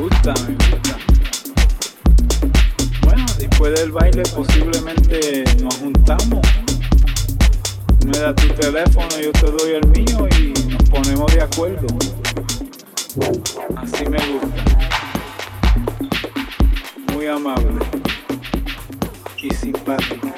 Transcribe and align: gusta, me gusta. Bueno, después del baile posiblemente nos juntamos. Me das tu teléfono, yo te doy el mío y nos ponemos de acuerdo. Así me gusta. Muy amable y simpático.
gusta, 0.00 0.34
me 0.46 0.54
gusta. 0.54 0.96
Bueno, 3.02 3.26
después 3.38 3.78
del 3.78 3.92
baile 3.92 4.22
posiblemente 4.34 5.44
nos 5.62 5.76
juntamos. 5.76 6.46
Me 8.06 8.18
das 8.18 8.34
tu 8.36 8.48
teléfono, 8.54 9.08
yo 9.20 9.32
te 9.32 9.50
doy 9.50 9.72
el 9.72 9.86
mío 9.88 10.26
y 10.38 10.52
nos 10.70 10.88
ponemos 10.88 11.34
de 11.34 11.42
acuerdo. 11.42 11.86
Así 13.76 14.04
me 14.08 14.18
gusta. 14.32 14.64
Muy 17.12 17.26
amable 17.26 17.84
y 19.42 19.54
simpático. 19.54 20.28